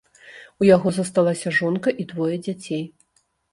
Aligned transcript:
У 0.63 0.67
яго 0.75 0.93
засталася 0.99 1.53
жонка 1.59 1.95
і 2.01 2.07
двое 2.15 2.35
дзяцей. 2.49 2.83